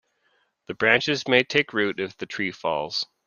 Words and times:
The 0.65 0.73
branches 0.73 1.27
may 1.27 1.43
take 1.43 1.73
root 1.73 1.99
if 1.99 2.17
the 2.17 2.25
tree 2.25 2.51
falls. 2.51 3.05